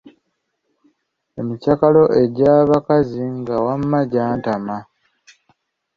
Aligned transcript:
Emikyakalo 1.39 2.01
egy'abakazi 2.21 3.23
nga 3.39 3.55
wamma 3.65 3.99
gyantama. 4.11 4.77